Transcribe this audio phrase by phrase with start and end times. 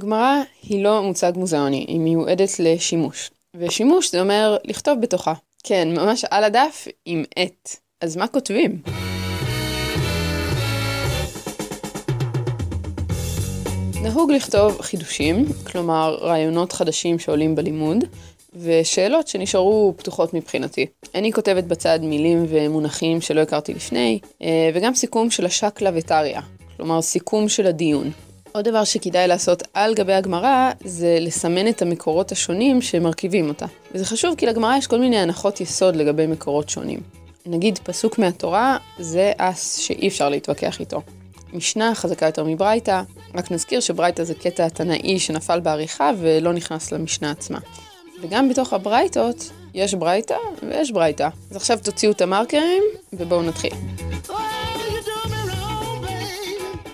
[0.00, 3.30] גמרא היא לא מוצג מוזיאוני, היא מיועדת לשימוש.
[3.54, 5.32] ושימוש זה אומר לכתוב בתוכה.
[5.62, 7.76] כן, ממש על הדף עם עט.
[8.00, 8.82] אז מה כותבים?
[14.02, 18.04] נהוג לכתוב חידושים, כלומר רעיונות חדשים שעולים בלימוד,
[18.54, 20.86] ושאלות שנשארו פתוחות מבחינתי.
[21.14, 26.40] אני כותבת בצד מילים ומונחים שלא הכרתי לפני, אה, וגם סיכום של השקלא וטריא,
[26.76, 28.10] כלומר סיכום של הדיון.
[28.52, 33.66] עוד דבר שכדאי לעשות על גבי הגמרא, זה לסמן את המקורות השונים שמרכיבים אותה.
[33.94, 37.00] וזה חשוב כי לגמרא יש כל מיני הנחות יסוד לגבי מקורות שונים.
[37.46, 41.02] נגיד פסוק מהתורה, זה אס שאי אפשר להתווכח איתו.
[41.52, 43.02] משנה חזקה יותר מברייתא,
[43.34, 47.58] רק נזכיר שברייתא זה קטע תנאי שנפל בעריכה ולא נכנס למשנה עצמה.
[48.22, 51.28] וגם בתוך הברייתות יש ברייתא ויש ברייתא.
[51.50, 52.82] אז עכשיו תוציאו את המרקרים
[53.12, 53.72] ובואו נתחיל.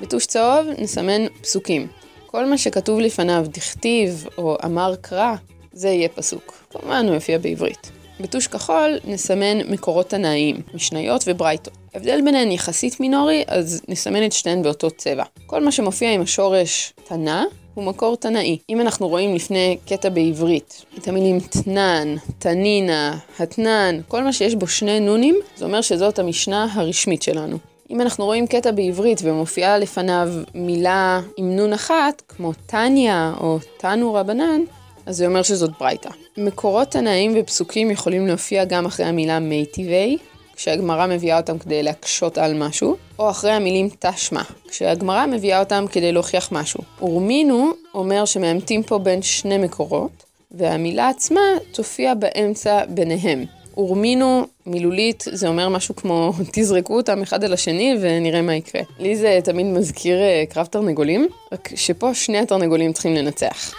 [0.00, 1.86] בטוש צהוב נסמן פסוקים.
[2.26, 5.34] כל מה שכתוב לפניו דכתיב או אמר קרא,
[5.72, 6.64] זה יהיה פסוק.
[6.70, 7.90] כמובן הוא יופיע בעברית.
[8.20, 11.74] בטוש כחול נסמן מקורות תנאיים, משניות וברייתות.
[11.94, 15.24] ההבדל ביניהן יחסית מינורי, אז נסמן את שתיהן באותו צבע.
[15.46, 17.42] כל מה שמופיע עם השורש תנא
[17.74, 18.58] הוא מקור תנאי.
[18.70, 24.66] אם אנחנו רואים לפני קטע בעברית את המילים תנן, תנינה, התנן, כל מה שיש בו
[24.66, 27.58] שני נונים, זה אומר שזאת המשנה הרשמית שלנו.
[27.90, 34.14] אם אנחנו רואים קטע בעברית ומופיעה לפניו מילה עם נון אחת, כמו טניה או תנו
[34.14, 34.60] רבנן,
[35.06, 36.10] אז זה אומר שזאת ברייתא.
[36.36, 40.16] מקורות תנאים ופסוקים יכולים להופיע גם אחרי המילה מייטיבי,
[40.56, 46.12] כשהגמרא מביאה אותם כדי להקשות על משהו, או אחרי המילים תשמע, כשהגמרא מביאה אותם כדי
[46.12, 46.80] להוכיח משהו.
[47.02, 51.40] ורמינו אומר שמאמתים פה בין שני מקורות, והמילה עצמה
[51.72, 53.44] תופיע באמצע ביניהם.
[53.76, 58.82] ורמינו מילולית זה אומר משהו כמו תזרקו אותם אחד על השני ונראה מה יקרה.
[58.98, 63.74] לי זה תמיד מזכיר אה, קרב תרנגולים, רק שפה שני התרנגולים צריכים לנצח.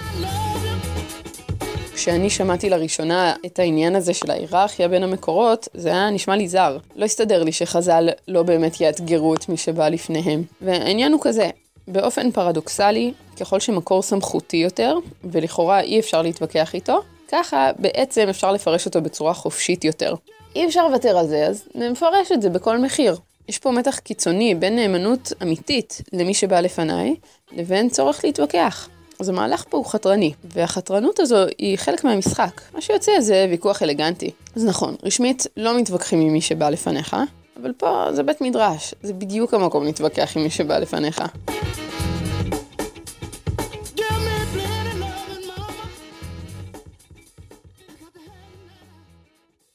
[1.94, 6.78] כשאני שמעתי לראשונה את העניין הזה של ההיררכיה בין המקורות, זה היה נשמע לי זר.
[6.96, 10.44] לא הסתדר לי שחז"ל לא באמת יאתגרו את מי שבא לפניהם.
[10.62, 11.50] והעניין הוא כזה,
[11.88, 17.02] באופן פרדוקסלי, ככל שמקור סמכותי יותר, ולכאורה אי אפשר להתווכח איתו,
[17.32, 20.16] ככה בעצם אפשר לפרש אותו בצורה חופשית יותר.
[20.56, 23.18] אי אפשר לוותר על זה, אז נפרש את זה בכל מחיר.
[23.48, 27.16] יש פה מתח קיצוני בין נאמנות אמיתית למי שבא לפניי,
[27.52, 28.90] לבין צורך להתווכח.
[29.20, 32.62] אז המהלך פה הוא חתרני, והחתרנות הזו היא חלק מהמשחק.
[32.74, 34.32] מה שיוצא זה ויכוח אלגנטי.
[34.56, 37.16] אז נכון, רשמית לא מתווכחים עם מי שבא לפניך,
[37.62, 41.22] אבל פה זה בית מדרש, זה בדיוק המקום להתווכח עם מי שבא לפניך.